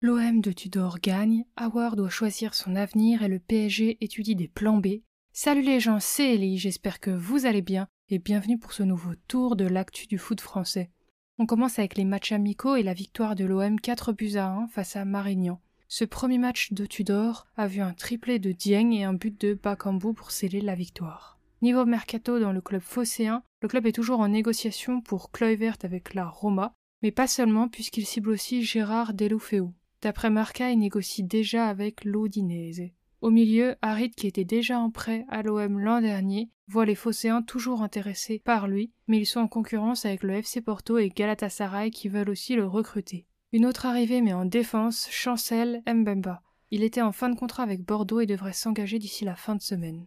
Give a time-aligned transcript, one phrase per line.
[0.00, 4.78] L'OM de Tudor gagne, Howard doit choisir son avenir et le PSG étudie des plans
[4.78, 5.00] B.
[5.32, 9.14] Salut les gens, c'est Ellie, j'espère que vous allez bien et bienvenue pour ce nouveau
[9.26, 10.92] tour de l'actu du foot français.
[11.38, 14.68] On commence avec les matchs amicaux et la victoire de l'OM 4 buts à 1
[14.68, 15.60] face à Marignan.
[15.88, 19.54] Ce premier match de Tudor a vu un triplé de Dieng et un but de
[19.54, 21.35] Bakambu pour sceller la victoire.
[21.62, 26.12] Niveau mercato dans le club phocéen, le club est toujours en négociation pour Kluivert avec
[26.12, 29.68] la Roma, mais pas seulement puisqu'il cible aussi Gérard Deloufeu.
[30.02, 32.90] D'après Marca, il négocie déjà avec l'Odinese.
[33.22, 37.42] Au milieu, Harit, qui était déjà en prêt à l'OM l'an dernier, voit les Phocéens
[37.42, 41.90] toujours intéressés par lui, mais ils sont en concurrence avec le FC Porto et Galatasaray
[41.90, 43.26] qui veulent aussi le recruter.
[43.52, 46.42] Une autre arrivée, mais en défense, Chancel Mbemba.
[46.70, 49.62] Il était en fin de contrat avec Bordeaux et devrait s'engager d'ici la fin de
[49.62, 50.06] semaine.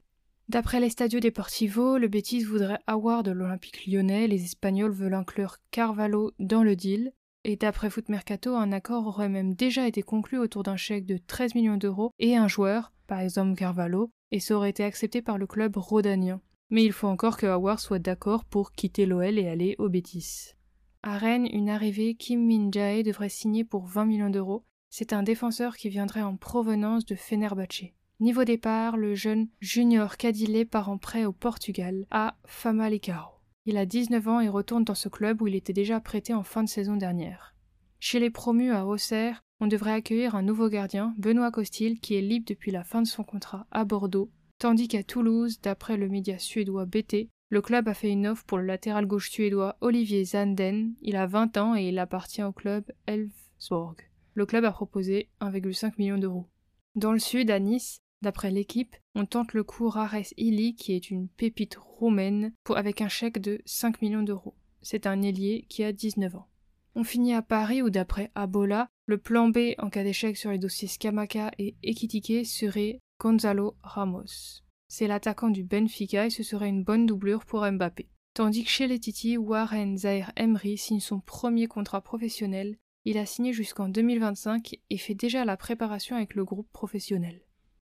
[0.50, 6.32] D'après l'Estadio Deportivo, le Betis voudrait avoir de l'Olympique lyonnais, les Espagnols veulent inclure Carvalho
[6.40, 7.12] dans le deal,
[7.44, 11.18] et d'après Foot Mercato, un accord aurait même déjà été conclu autour d'un chèque de
[11.18, 15.38] 13 millions d'euros et un joueur, par exemple Carvalho, et ça aurait été accepté par
[15.38, 16.42] le club rhodanien.
[16.72, 20.56] Mais il faut encore que Howard soit d'accord pour quitter l'OL et aller au Betis.
[21.04, 24.66] À Rennes, une arrivée, Kim Min Jae devrait signer pour 20 millions d'euros.
[24.90, 27.94] C'est un défenseur qui viendrait en provenance de Fenerbahçe.
[28.22, 33.30] Niveau départ, le jeune Junior Cadillé part en prêt au Portugal, à Famalicão.
[33.66, 36.44] Il a 19 ans et retourne dans ce club où il était déjà prêté en
[36.44, 37.56] fin de saison dernière.
[38.02, 42.22] Chez les promus à Auxerre, on devrait accueillir un nouveau gardien, Benoît Costil, qui est
[42.22, 46.38] libre depuis la fin de son contrat à Bordeaux, tandis qu'à Toulouse, d'après le média
[46.38, 50.94] suédois BT, le club a fait une offre pour le latéral gauche suédois Olivier Zanden.
[51.02, 53.96] Il a 20 ans et il appartient au club Elfsborg.
[54.34, 56.48] Le club a proposé 1,5 million d'euros.
[56.96, 61.10] Dans le sud, à Nice, D'après l'équipe, on tente le coup Rares Illy, qui est
[61.10, 64.56] une pépite roumaine, avec un chèque de 5 millions d'euros.
[64.82, 66.48] C'est un ailier qui a 19 ans.
[66.96, 70.58] On finit à Paris où, d'après Abola, le plan B en cas d'échec sur les
[70.58, 74.64] dossiers Scamaca et Ekitike serait Gonzalo Ramos.
[74.88, 78.10] C'est l'attaquant du Benfica et ce serait une bonne doublure pour Mbappé.
[78.34, 82.78] Tandis que chez les Titi, Warren Zahir Emery signe son premier contrat professionnel.
[83.06, 87.42] Il a signé jusqu'en 2025 et fait déjà la préparation avec le groupe professionnel.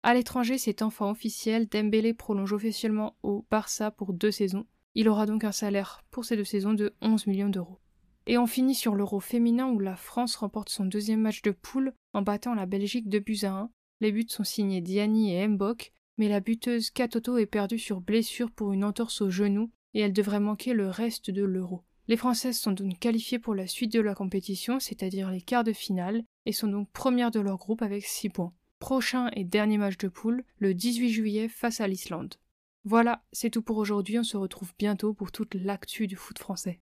[0.03, 4.65] À l'étranger, c'est enfin officiel, Dembélé prolonge officiellement au Barça pour deux saisons.
[4.95, 7.79] Il aura donc un salaire pour ces deux saisons de 11 millions d'euros.
[8.25, 11.93] Et on finit sur l'Euro féminin où la France remporte son deuxième match de poule
[12.13, 13.69] en battant la Belgique de buts à 1.
[13.99, 18.49] Les buts sont signés Diani et Mbok, mais la buteuse Katoto est perdue sur blessure
[18.49, 21.83] pour une entorse au genou et elle devrait manquer le reste de l'Euro.
[22.07, 25.73] Les Françaises sont donc qualifiées pour la suite de la compétition, c'est-à-dire les quarts de
[25.73, 29.97] finale, et sont donc premières de leur groupe avec 6 points prochain et dernier match
[29.97, 32.35] de poule le 18 juillet face à l'Islande.
[32.83, 36.79] Voilà, c'est tout pour aujourd'hui, on se retrouve bientôt pour toute l'actu du foot français.